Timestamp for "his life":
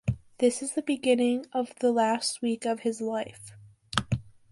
2.79-3.51